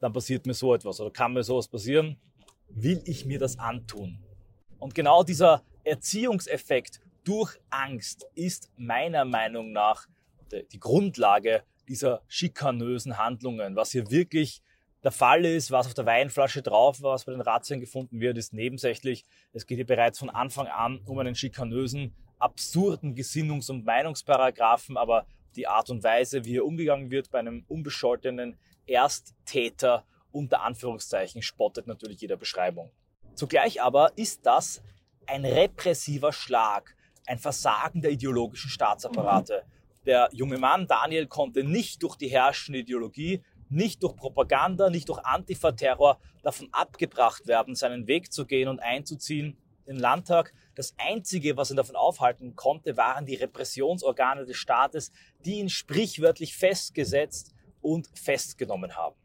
dann 0.00 0.12
passiert 0.12 0.46
mir 0.46 0.54
so 0.54 0.74
etwas 0.74 1.00
oder 1.00 1.10
kann 1.10 1.32
mir 1.32 1.42
sowas 1.42 1.68
passieren, 1.68 2.16
will 2.68 3.02
ich 3.04 3.24
mir 3.24 3.38
das 3.38 3.58
antun. 3.58 4.18
Und 4.78 4.94
genau 4.94 5.22
dieser 5.22 5.62
Erziehungseffekt 5.84 7.00
durch 7.24 7.58
Angst 7.70 8.26
ist 8.34 8.70
meiner 8.76 9.24
Meinung 9.24 9.72
nach 9.72 10.06
die 10.72 10.80
Grundlage 10.80 11.62
dieser 11.88 12.22
schikanösen 12.28 13.18
Handlungen. 13.18 13.76
Was 13.76 13.92
hier 13.92 14.10
wirklich 14.10 14.62
der 15.04 15.12
Fall 15.12 15.44
ist, 15.44 15.70
was 15.70 15.86
auf 15.86 15.94
der 15.94 16.06
Weinflasche 16.06 16.62
drauf 16.62 17.02
war, 17.02 17.12
was 17.12 17.26
bei 17.26 17.32
den 17.32 17.42
Razzien 17.42 17.78
gefunden 17.78 18.20
wird, 18.20 18.38
ist 18.38 18.54
nebensächlich. 18.54 19.24
Es 19.52 19.66
geht 19.66 19.76
hier 19.76 19.86
bereits 19.86 20.18
von 20.18 20.30
Anfang 20.30 20.66
an 20.66 21.00
um 21.04 21.18
einen 21.18 21.34
schikanösen, 21.34 22.14
absurden 22.38 23.14
Gesinnungs- 23.14 23.70
und 23.70 23.84
Meinungsparagraphen, 23.84 24.96
aber 24.96 25.26
die 25.56 25.68
Art 25.68 25.90
und 25.90 26.02
Weise, 26.02 26.46
wie 26.46 26.50
hier 26.50 26.64
umgegangen 26.64 27.10
wird 27.10 27.30
bei 27.30 27.38
einem 27.38 27.64
unbescholtenen 27.68 28.56
Ersttäter 28.86 30.04
unter 30.32 30.62
Anführungszeichen 30.62 31.42
spottet 31.42 31.86
natürlich 31.86 32.20
jeder 32.20 32.36
Beschreibung. 32.36 32.90
Zugleich 33.34 33.82
aber 33.82 34.12
ist 34.16 34.46
das 34.46 34.82
ein 35.26 35.44
repressiver 35.44 36.32
Schlag, 36.32 36.96
ein 37.26 37.38
Versagen 37.38 38.00
der 38.00 38.10
ideologischen 38.10 38.70
Staatsapparate. 38.70 39.64
Der 40.06 40.28
junge 40.32 40.58
Mann 40.58 40.86
Daniel 40.86 41.26
konnte 41.26 41.62
nicht 41.62 42.02
durch 42.02 42.16
die 42.16 42.28
herrschende 42.28 42.80
Ideologie, 42.80 43.42
nicht 43.68 44.02
durch 44.02 44.16
Propaganda, 44.16 44.90
nicht 44.90 45.08
durch 45.08 45.18
Antifa-Terror 45.24 46.18
davon 46.42 46.68
abgebracht 46.72 47.46
werden, 47.46 47.74
seinen 47.74 48.06
Weg 48.06 48.32
zu 48.32 48.46
gehen 48.46 48.68
und 48.68 48.80
einzuziehen 48.80 49.56
in 49.86 49.96
den 49.96 50.00
Landtag. 50.00 50.52
Das 50.74 50.94
Einzige, 50.98 51.56
was 51.56 51.70
ihn 51.70 51.76
davon 51.76 51.96
aufhalten 51.96 52.56
konnte, 52.56 52.96
waren 52.96 53.26
die 53.26 53.36
Repressionsorgane 53.36 54.46
des 54.46 54.56
Staates, 54.56 55.12
die 55.44 55.60
ihn 55.60 55.68
sprichwörtlich 55.68 56.56
festgesetzt 56.56 57.54
und 57.80 58.08
festgenommen 58.14 58.96
haben. 58.96 59.16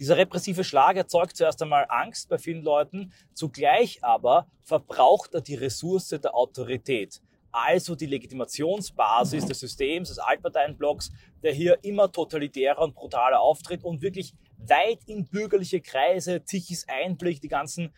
Dieser 0.00 0.16
repressive 0.16 0.64
Schlag 0.64 0.96
erzeugt 0.96 1.36
zuerst 1.36 1.62
einmal 1.62 1.86
Angst 1.88 2.28
bei 2.28 2.38
vielen 2.38 2.62
Leuten, 2.62 3.12
zugleich 3.32 4.02
aber 4.02 4.48
verbraucht 4.62 5.34
er 5.34 5.40
die 5.40 5.54
Ressource 5.54 6.08
der 6.08 6.34
Autorität. 6.34 7.22
Also 7.54 7.94
die 7.94 8.06
Legitimationsbasis 8.06 9.46
des 9.46 9.60
Systems, 9.60 10.08
des 10.08 10.18
Altparteienblocks, 10.18 11.12
der 11.40 11.52
hier 11.52 11.78
immer 11.84 12.10
totalitärer 12.10 12.80
und 12.80 12.96
brutaler 12.96 13.40
auftritt 13.40 13.84
und 13.84 14.02
wirklich 14.02 14.34
weit 14.58 14.98
in 15.06 15.24
bürgerliche 15.28 15.80
Kreise, 15.80 16.44
Tichys 16.44 16.84
Einblick, 16.88 17.40
die 17.40 17.46
ganzen 17.46 17.94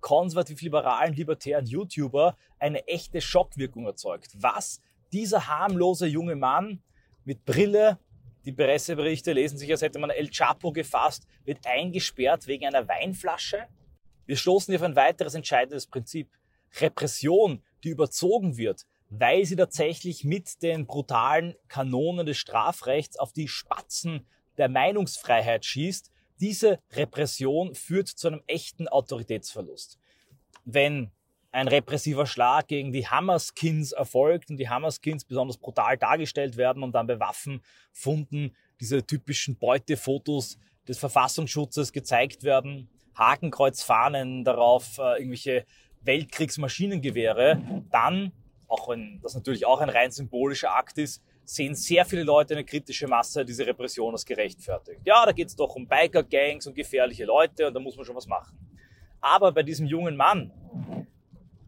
konservativ-liberalen, 0.00 1.12
libertären 1.12 1.66
YouTuber 1.66 2.34
eine 2.58 2.88
echte 2.88 3.20
Schockwirkung 3.20 3.84
erzeugt. 3.84 4.30
Was 4.38 4.80
dieser 5.12 5.48
harmlose 5.48 6.06
junge 6.06 6.34
Mann 6.34 6.82
mit 7.26 7.44
Brille, 7.44 7.98
die 8.46 8.52
Presseberichte 8.52 9.34
lesen 9.34 9.58
sich, 9.58 9.70
als 9.70 9.82
hätte 9.82 9.98
man 9.98 10.08
El 10.08 10.30
Chapo 10.30 10.72
gefasst, 10.72 11.26
wird 11.44 11.58
eingesperrt 11.66 12.46
wegen 12.46 12.64
einer 12.66 12.88
Weinflasche. 12.88 13.66
Wir 14.24 14.38
stoßen 14.38 14.72
hier 14.72 14.78
auf 14.78 14.86
ein 14.86 14.96
weiteres 14.96 15.34
entscheidendes 15.34 15.86
Prinzip. 15.86 16.30
Repression, 16.80 17.62
die 17.84 17.90
überzogen 17.90 18.56
wird, 18.56 18.86
weil 19.18 19.44
sie 19.44 19.56
tatsächlich 19.56 20.24
mit 20.24 20.62
den 20.62 20.86
brutalen 20.86 21.54
Kanonen 21.68 22.26
des 22.26 22.36
Strafrechts 22.38 23.18
auf 23.18 23.32
die 23.32 23.48
Spatzen 23.48 24.26
der 24.56 24.68
Meinungsfreiheit 24.68 25.64
schießt. 25.64 26.10
Diese 26.40 26.80
Repression 26.92 27.74
führt 27.74 28.08
zu 28.08 28.28
einem 28.28 28.42
echten 28.46 28.88
Autoritätsverlust. 28.88 29.98
Wenn 30.64 31.12
ein 31.52 31.68
repressiver 31.68 32.26
Schlag 32.26 32.66
gegen 32.66 32.92
die 32.92 33.06
Hammerskins 33.06 33.92
erfolgt 33.92 34.50
und 34.50 34.56
die 34.56 34.68
Hammerskins 34.68 35.24
besonders 35.24 35.58
brutal 35.58 35.96
dargestellt 35.96 36.56
werden 36.56 36.82
und 36.82 36.92
dann 36.92 37.06
bei 37.06 37.20
Waffenfunden 37.20 38.56
diese 38.80 39.06
typischen 39.06 39.56
Beutefotos 39.56 40.58
des 40.88 40.98
Verfassungsschutzes 40.98 41.92
gezeigt 41.92 42.42
werden, 42.42 42.88
Hakenkreuzfahnen 43.14 44.44
darauf, 44.44 44.98
äh, 44.98 45.18
irgendwelche 45.18 45.64
Weltkriegsmaschinengewehre, 46.02 47.84
dann, 47.90 48.32
auch 48.74 48.88
wenn 48.88 49.20
das 49.22 49.34
natürlich 49.34 49.66
auch 49.66 49.80
ein 49.80 49.88
rein 49.88 50.10
symbolischer 50.10 50.74
Akt 50.74 50.98
ist, 50.98 51.22
sehen 51.44 51.74
sehr 51.74 52.04
viele 52.04 52.24
Leute 52.24 52.54
eine 52.54 52.64
kritische 52.64 53.06
Masse 53.06 53.44
diese 53.44 53.66
Repression 53.66 54.12
als 54.12 54.24
gerechtfertigt. 54.24 55.00
Ja, 55.04 55.24
da 55.24 55.32
geht 55.32 55.48
es 55.48 55.56
doch 55.56 55.76
um 55.76 55.86
Biker-Gangs 55.86 56.66
und 56.66 56.74
gefährliche 56.74 57.24
Leute 57.24 57.68
und 57.68 57.74
da 57.74 57.80
muss 57.80 57.96
man 57.96 58.04
schon 58.04 58.16
was 58.16 58.26
machen. 58.26 58.58
Aber 59.20 59.52
bei 59.52 59.62
diesem 59.62 59.86
jungen 59.86 60.16
Mann, 60.16 60.50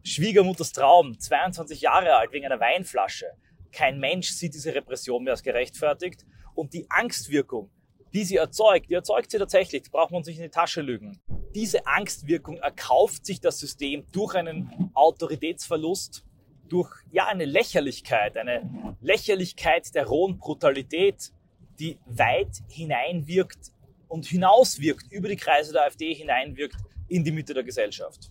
Schwiegermutters 0.03 0.73
Traum, 0.73 1.19
22 1.19 1.81
Jahre 1.81 2.17
alt, 2.17 2.33
wegen 2.33 2.47
einer 2.47 2.61
Weinflasche. 2.61 3.27
Kein 3.73 3.99
Mensch 4.01 4.31
sieht 4.31 4.55
diese 4.55 4.75
Repression 4.75 5.23
mehr 5.23 5.35
als 5.35 5.43
gerechtfertigt. 5.43 6.25
Und 6.55 6.73
die 6.73 6.87
Angstwirkung, 6.91 7.71
die 8.13 8.25
sie 8.25 8.37
erzeugt, 8.37 8.89
die 8.89 8.95
erzeugt 8.95 9.31
sie 9.31 9.39
tatsächlich, 9.39 9.83
die 9.83 9.91
braucht 9.91 10.11
man 10.11 10.25
sich 10.25 10.37
in 10.37 10.43
die 10.43 10.49
Tasche 10.49 10.81
lügen. 10.81 11.21
Diese 11.55 11.87
Angstwirkung 11.87 12.59
erkauft 12.59 13.27
sich 13.27 13.41
das 13.41 13.59
System 13.59 14.05
durch 14.13 14.35
einen 14.35 14.91
Autoritätsverlust, 14.95 16.25
durch 16.69 16.91
ja 17.11 17.27
eine 17.27 17.45
Lächerlichkeit, 17.45 18.37
eine 18.37 18.97
Lächerlichkeit 19.01 19.95
der 19.95 20.07
rohen 20.07 20.39
Brutalität, 20.39 21.33
die 21.79 21.99
weit 22.07 22.63
hineinwirkt 22.69 23.73
und 24.09 24.27
hinauswirkt, 24.27 25.13
über 25.13 25.29
die 25.29 25.37
Kreise 25.37 25.73
der 25.73 25.85
AfD 25.85 26.15
hineinwirkt 26.15 26.77
in 27.09 27.25
die 27.25 27.33
Mitte 27.33 27.55
der 27.55 27.65
Gesellschaft. 27.65 28.31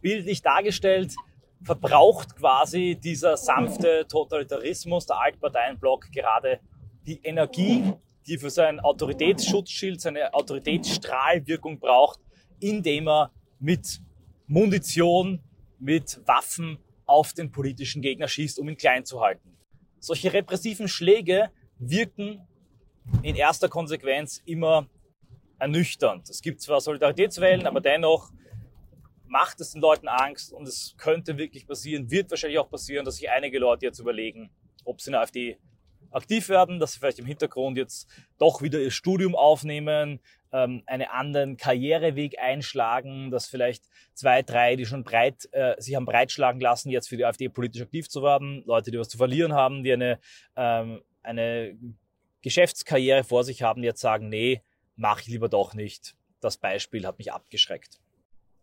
Bildlich 0.00 0.42
dargestellt, 0.42 1.14
verbraucht 1.62 2.36
quasi 2.36 2.98
dieser 3.02 3.36
sanfte 3.36 4.06
Totalitarismus, 4.08 5.06
der 5.06 5.20
Altparteienblock, 5.20 6.10
gerade 6.12 6.60
die 7.06 7.20
Energie, 7.22 7.92
die 8.26 8.38
für 8.38 8.50
sein 8.50 8.80
Autoritätsschutzschild, 8.80 10.00
seine 10.00 10.32
Autoritätsstrahlwirkung 10.32 11.78
braucht, 11.78 12.20
indem 12.60 13.08
er 13.08 13.30
mit 13.58 14.00
Munition, 14.46 15.40
mit 15.78 16.20
Waffen 16.26 16.78
auf 17.10 17.32
den 17.32 17.50
politischen 17.50 18.02
Gegner 18.02 18.28
schießt, 18.28 18.58
um 18.58 18.68
ihn 18.68 18.76
klein 18.76 19.04
zu 19.04 19.20
halten. 19.20 19.56
Solche 19.98 20.32
repressiven 20.32 20.88
Schläge 20.88 21.50
wirken 21.78 22.46
in 23.22 23.34
erster 23.34 23.68
Konsequenz 23.68 24.40
immer 24.44 24.86
ernüchternd. 25.58 26.28
Es 26.30 26.40
gibt 26.40 26.60
zwar 26.60 26.80
Solidaritätswellen, 26.80 27.66
aber 27.66 27.80
dennoch 27.80 28.30
macht 29.26 29.60
es 29.60 29.72
den 29.72 29.80
Leuten 29.80 30.08
Angst 30.08 30.52
und 30.52 30.66
es 30.66 30.94
könnte 30.96 31.36
wirklich 31.36 31.66
passieren, 31.66 32.10
wird 32.10 32.30
wahrscheinlich 32.30 32.58
auch 32.58 32.70
passieren, 32.70 33.04
dass 33.04 33.16
sich 33.16 33.30
einige 33.30 33.58
Leute 33.58 33.86
jetzt 33.86 33.98
überlegen, 33.98 34.50
ob 34.84 35.00
sie 35.00 35.10
in 35.10 35.12
der 35.12 35.20
AfD 35.20 35.58
aktiv 36.10 36.48
werden, 36.48 36.80
dass 36.80 36.92
sie 36.92 36.98
vielleicht 36.98 37.18
im 37.18 37.26
Hintergrund 37.26 37.76
jetzt 37.76 38.08
doch 38.38 38.62
wieder 38.62 38.80
ihr 38.80 38.90
Studium 38.90 39.34
aufnehmen, 39.34 40.20
ähm, 40.52 40.82
einen 40.86 41.08
anderen 41.08 41.56
Karriereweg 41.56 42.38
einschlagen, 42.38 43.30
dass 43.30 43.46
vielleicht 43.46 43.84
zwei, 44.14 44.42
drei, 44.42 44.76
die 44.76 44.86
schon 44.86 45.04
breit 45.04 45.48
äh, 45.52 45.80
sich 45.80 45.94
haben 45.94 46.06
breitschlagen 46.06 46.60
lassen, 46.60 46.90
jetzt 46.90 47.08
für 47.08 47.16
die 47.16 47.24
AfD 47.24 47.48
politisch 47.48 47.82
aktiv 47.82 48.08
zu 48.08 48.22
werden, 48.22 48.62
Leute, 48.66 48.90
die 48.90 48.98
was 48.98 49.08
zu 49.08 49.18
verlieren 49.18 49.52
haben, 49.52 49.84
die 49.84 49.92
eine 49.92 50.18
ähm, 50.56 51.02
eine 51.22 51.78
Geschäftskarriere 52.42 53.24
vor 53.24 53.44
sich 53.44 53.62
haben, 53.62 53.82
jetzt 53.82 54.00
sagen, 54.00 54.28
nee, 54.28 54.62
mache 54.96 55.22
ich 55.22 55.26
lieber 55.28 55.48
doch 55.48 55.74
nicht. 55.74 56.16
Das 56.40 56.56
Beispiel 56.56 57.06
hat 57.06 57.18
mich 57.18 57.32
abgeschreckt. 57.32 58.00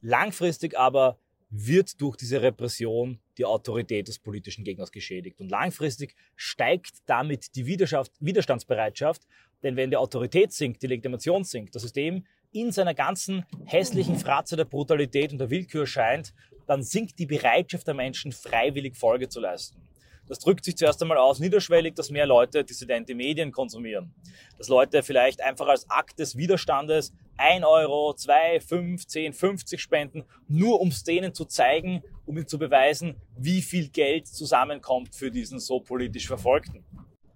Langfristig 0.01 0.77
aber 0.77 1.19
wird 1.49 2.01
durch 2.01 2.17
diese 2.17 2.41
Repression 2.41 3.19
die 3.37 3.45
Autorität 3.45 4.07
des 4.07 4.19
politischen 4.19 4.63
Gegners 4.63 4.91
geschädigt. 4.91 5.39
Und 5.39 5.49
langfristig 5.49 6.15
steigt 6.35 6.97
damit 7.05 7.55
die 7.55 7.65
Widerstandsbereitschaft, 7.65 9.27
denn 9.63 9.75
wenn 9.75 9.89
die 9.89 9.97
Autorität 9.97 10.51
sinkt, 10.51 10.83
die 10.83 10.87
Legitimation 10.87 11.43
sinkt, 11.43 11.73
das 11.75 11.83
System 11.83 12.25
in 12.51 12.71
seiner 12.71 12.93
ganzen 12.93 13.45
hässlichen 13.65 14.17
Fratze 14.17 14.55
der 14.55 14.65
Brutalität 14.65 15.31
und 15.31 15.39
der 15.39 15.49
Willkür 15.49 15.87
scheint, 15.87 16.33
dann 16.65 16.83
sinkt 16.83 17.19
die 17.19 17.25
Bereitschaft 17.25 17.87
der 17.87 17.93
Menschen, 17.93 18.31
freiwillig 18.31 18.95
Folge 18.95 19.29
zu 19.29 19.39
leisten. 19.39 19.86
Das 20.27 20.39
drückt 20.39 20.65
sich 20.65 20.75
zuerst 20.75 21.01
einmal 21.01 21.17
aus 21.17 21.39
niederschwellig, 21.39 21.95
dass 21.95 22.09
mehr 22.09 22.25
Leute 22.25 22.63
dissidente 22.63 23.15
Medien 23.15 23.51
konsumieren. 23.51 24.13
Dass 24.57 24.67
Leute 24.67 25.01
vielleicht 25.03 25.41
einfach 25.41 25.67
als 25.67 25.89
Akt 25.89 26.19
des 26.19 26.35
Widerstandes 26.35 27.13
1 27.37 27.65
Euro, 27.65 28.13
2, 28.13 28.59
5, 28.59 29.07
10, 29.07 29.33
50 29.33 29.81
spenden, 29.81 30.25
nur 30.47 30.81
um 30.81 30.89
es 30.89 31.03
denen 31.03 31.33
zu 31.33 31.45
zeigen, 31.45 32.03
um 32.25 32.35
ihnen 32.37 32.47
zu 32.47 32.57
beweisen, 32.57 33.15
wie 33.37 33.61
viel 33.61 33.89
Geld 33.89 34.27
zusammenkommt 34.27 35.15
für 35.15 35.31
diesen 35.31 35.59
so 35.59 35.79
politisch 35.79 36.27
Verfolgten. 36.27 36.83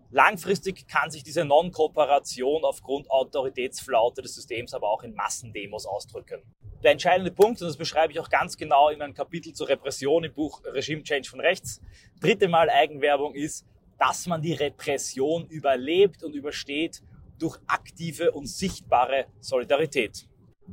Langfristig 0.10 0.88
kann 0.88 1.10
sich 1.10 1.24
diese 1.24 1.45
Non-Kooperation 1.45 2.65
aufgrund 2.65 3.10
Autoritätsflaute 3.10 4.21
des 4.21 4.36
Systems 4.36 4.74
aber 4.74 4.89
auch 4.89 5.03
in 5.03 5.13
Massendemos 5.13 5.86
ausdrücken. 5.86 6.41
Der 6.83 6.91
entscheidende 6.91 7.31
Punkt, 7.31 7.61
und 7.61 7.67
das 7.67 7.77
beschreibe 7.77 8.11
ich 8.11 8.19
auch 8.19 8.29
ganz 8.29 8.57
genau 8.57 8.89
in 8.89 9.01
einem 9.01 9.13
Kapitel 9.13 9.53
zur 9.53 9.69
Repression 9.69 10.23
im 10.23 10.33
Buch 10.33 10.61
Regime 10.65 11.03
Change 11.03 11.29
von 11.29 11.39
rechts, 11.39 11.79
dritte 12.19 12.47
Mal 12.47 12.71
Eigenwerbung 12.71 13.35
ist, 13.35 13.67
dass 14.00 14.25
man 14.25 14.41
die 14.41 14.53
Repression 14.53 15.45
überlebt 15.45 16.23
und 16.23 16.33
übersteht 16.33 17.03
durch 17.38 17.59
aktive 17.67 18.31
und 18.31 18.47
sichtbare 18.47 19.27
Solidarität. 19.39 20.27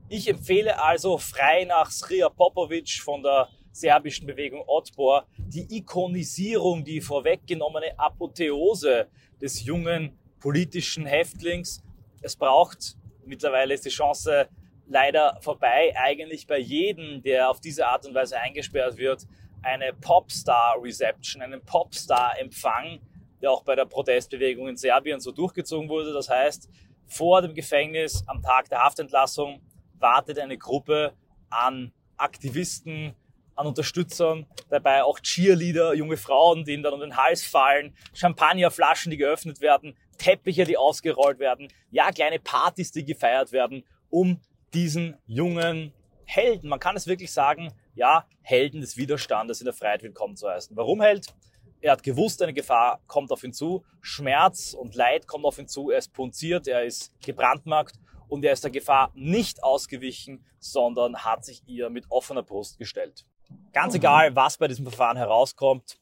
Ich 0.08 0.28
empfehle 0.28 0.82
also 0.82 1.18
frei 1.18 1.64
nach 1.64 1.90
Srija 1.90 2.30
Popovic 2.30 3.00
von 3.02 3.22
der 3.22 3.50
serbischen 3.70 4.26
Bewegung 4.26 4.64
Otpor 4.66 5.26
die 5.36 5.66
Ikonisierung, 5.76 6.84
die 6.84 7.02
vorweggenommene 7.02 7.98
Apotheose 7.98 9.08
des 9.40 9.62
jungen 9.62 10.18
politischen 10.40 11.04
Häftlings. 11.04 11.82
Es 12.22 12.34
braucht, 12.34 12.96
mittlerweile 13.26 13.74
ist 13.74 13.84
die 13.84 13.90
Chance 13.90 14.48
leider 14.88 15.38
vorbei, 15.40 15.94
eigentlich 15.96 16.46
bei 16.46 16.58
jedem, 16.58 17.22
der 17.22 17.50
auf 17.50 17.60
diese 17.60 17.86
Art 17.86 18.06
und 18.06 18.14
Weise 18.14 18.38
eingesperrt 18.40 18.96
wird, 18.96 19.26
eine 19.62 19.92
Popstar-Reception, 19.92 21.42
einen 21.42 21.62
Popstar-Empfang, 21.64 23.00
der 23.40 23.50
auch 23.50 23.62
bei 23.62 23.74
der 23.74 23.84
Protestbewegung 23.84 24.68
in 24.68 24.76
Serbien 24.76 25.20
so 25.20 25.32
durchgezogen 25.32 25.88
wurde. 25.88 26.12
Das 26.12 26.28
heißt, 26.28 26.68
vor 27.06 27.42
dem 27.42 27.54
Gefängnis 27.54 28.24
am 28.26 28.42
Tag 28.42 28.68
der 28.68 28.82
Haftentlassung 28.82 29.60
wartet 29.98 30.38
eine 30.38 30.58
Gruppe 30.58 31.12
an 31.50 31.92
Aktivisten, 32.16 33.14
an 33.54 33.66
Unterstützern, 33.66 34.46
dabei 34.70 35.02
auch 35.02 35.18
Cheerleader, 35.18 35.94
junge 35.94 36.16
Frauen, 36.16 36.64
die 36.64 36.74
ihnen 36.74 36.82
dann 36.82 36.94
um 36.94 37.00
den 37.00 37.16
Hals 37.16 37.44
fallen, 37.44 37.94
Champagnerflaschen, 38.14 39.10
die 39.10 39.16
geöffnet 39.16 39.60
werden, 39.60 39.96
Teppiche, 40.16 40.64
die 40.64 40.76
ausgerollt 40.76 41.38
werden, 41.38 41.68
ja, 41.90 42.10
kleine 42.12 42.38
Partys, 42.38 42.92
die 42.92 43.04
gefeiert 43.04 43.50
werden, 43.50 43.84
um 44.10 44.40
diesen 44.74 45.16
jungen 45.26 45.92
Helden, 46.24 46.68
man 46.68 46.78
kann 46.80 46.96
es 46.96 47.06
wirklich 47.06 47.32
sagen, 47.32 47.72
ja, 47.94 48.26
Helden 48.42 48.80
des 48.80 48.96
Widerstandes 48.96 49.60
in 49.60 49.64
der 49.64 49.74
Freiheit 49.74 50.02
willkommen 50.02 50.36
zu 50.36 50.48
heißen. 50.48 50.76
Warum 50.76 51.00
Held? 51.00 51.34
Er 51.80 51.92
hat 51.92 52.02
gewusst, 52.02 52.42
eine 52.42 52.52
Gefahr 52.52 53.00
kommt 53.06 53.30
auf 53.30 53.44
ihn 53.44 53.52
zu, 53.52 53.84
Schmerz 54.00 54.74
und 54.74 54.94
Leid 54.94 55.26
kommt 55.26 55.44
auf 55.44 55.58
ihn 55.58 55.68
zu, 55.68 55.90
er 55.90 55.98
ist 55.98 56.12
punziert, 56.12 56.66
er 56.66 56.84
ist 56.84 57.12
gebrandmarkt 57.20 57.98
und 58.28 58.44
er 58.44 58.52
ist 58.52 58.64
der 58.64 58.70
Gefahr 58.70 59.12
nicht 59.14 59.62
ausgewichen, 59.62 60.44
sondern 60.58 61.24
hat 61.24 61.44
sich 61.44 61.62
ihr 61.66 61.88
mit 61.88 62.04
offener 62.10 62.42
Brust 62.42 62.78
gestellt. 62.78 63.24
Ganz 63.72 63.94
egal, 63.94 64.34
was 64.36 64.58
bei 64.58 64.68
diesem 64.68 64.84
Verfahren 64.84 65.16
herauskommt, 65.16 65.98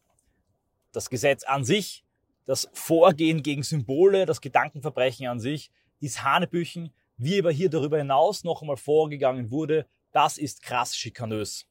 das 0.93 1.11
Gesetz 1.11 1.45
an 1.45 1.63
sich, 1.65 2.05
das 2.47 2.69
Vorgehen 2.73 3.43
gegen 3.43 3.63
Symbole, 3.63 4.25
das 4.25 4.41
Gedankenverbrechen 4.41 5.27
an 5.29 5.41
sich 5.41 5.71
ist 6.01 6.25
Hanebüchen. 6.25 6.93
Wie 7.19 7.39
aber 7.39 7.51
hier 7.51 7.71
darüber 7.71 7.97
hinaus 7.97 8.45
noch 8.45 8.61
einmal 8.61 8.77
vorgegangen 8.77 9.51
wurde, 9.51 9.87
das 10.13 10.37
ist 10.37 10.63
krass 10.63 10.95
schikanös. 10.95 11.67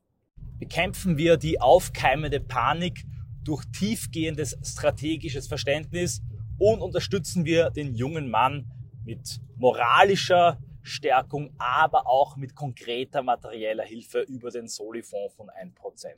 Bekämpfen 0.58 1.18
wir 1.18 1.38
die 1.38 1.62
aufkeimende 1.62 2.40
Panik 2.40 3.06
durch 3.44 3.64
tiefgehendes 3.66 4.58
strategisches 4.64 5.48
Verständnis 5.48 6.24
und 6.58 6.82
unterstützen 6.82 7.46
wir 7.46 7.70
den 7.70 7.94
jungen 7.94 8.30
Mann 8.30 8.66
mit 9.04 9.40
moralischer 9.58 10.58
Stärkung, 10.82 11.54
aber 11.60 12.08
auch 12.08 12.38
mit 12.38 12.56
konkreter 12.56 13.22
materieller 13.22 13.84
Hilfe 13.84 14.22
über 14.22 14.50
den 14.50 14.68
Soli-Fonds 14.68 15.36
von 15.36 15.50
1%. 15.50 16.16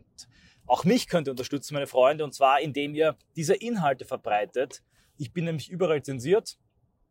Auch 0.65 0.85
mich 0.85 1.07
könnt 1.07 1.27
ihr 1.27 1.31
unterstützen, 1.31 1.73
meine 1.73 1.87
Freunde, 1.87 2.23
und 2.23 2.33
zwar 2.33 2.61
indem 2.61 2.93
ihr 2.95 3.17
diese 3.35 3.55
Inhalte 3.55 4.05
verbreitet. 4.05 4.83
Ich 5.17 5.33
bin 5.33 5.45
nämlich 5.45 5.69
überall 5.69 6.01
zensiert. 6.01 6.57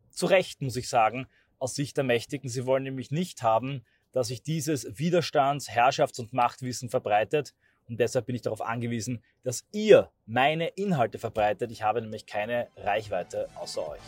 Zu 0.09 0.27
Recht, 0.27 0.61
muss 0.61 0.75
ich 0.77 0.89
sagen, 0.89 1.27
aus 1.59 1.75
Sicht 1.75 1.97
der 1.97 2.03
Mächtigen. 2.03 2.49
Sie 2.49 2.65
wollen 2.65 2.83
nämlich 2.83 3.11
nicht 3.11 3.43
haben, 3.43 3.83
dass 4.11 4.27
sich 4.27 4.43
dieses 4.43 4.97
Widerstands-, 4.97 5.69
Herrschafts- 5.69 6.19
und 6.19 6.33
Machtwissen 6.33 6.89
verbreitet. 6.89 7.53
Und 7.87 7.99
deshalb 7.99 8.25
bin 8.25 8.35
ich 8.35 8.41
darauf 8.41 8.61
angewiesen, 8.61 9.23
dass 9.43 9.65
ihr 9.71 10.11
meine 10.25 10.67
Inhalte 10.69 11.19
verbreitet. 11.19 11.71
Ich 11.71 11.83
habe 11.83 12.01
nämlich 12.01 12.25
keine 12.25 12.67
Reichweite 12.75 13.47
außer 13.55 13.87
euch. 13.87 14.01